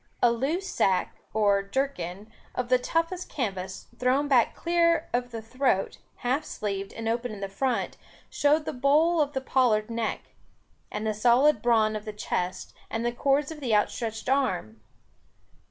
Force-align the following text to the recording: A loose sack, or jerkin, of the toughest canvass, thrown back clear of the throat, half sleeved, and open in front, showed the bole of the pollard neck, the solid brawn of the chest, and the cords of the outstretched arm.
A 0.23 0.31
loose 0.31 0.67
sack, 0.67 1.15
or 1.31 1.61
jerkin, 1.61 2.31
of 2.55 2.69
the 2.69 2.79
toughest 2.79 3.29
canvass, 3.29 3.85
thrown 3.99 4.27
back 4.27 4.55
clear 4.55 5.07
of 5.13 5.29
the 5.29 5.43
throat, 5.43 5.99
half 6.25 6.43
sleeved, 6.43 6.91
and 6.93 7.07
open 7.07 7.31
in 7.33 7.47
front, 7.51 7.97
showed 8.27 8.65
the 8.65 8.73
bole 8.73 9.21
of 9.21 9.33
the 9.33 9.41
pollard 9.41 9.91
neck, 9.91 10.21
the 10.91 11.13
solid 11.13 11.61
brawn 11.61 11.95
of 11.95 12.05
the 12.05 12.13
chest, 12.13 12.73
and 12.89 13.05
the 13.05 13.11
cords 13.11 13.51
of 13.51 13.59
the 13.59 13.75
outstretched 13.75 14.27
arm. 14.27 14.81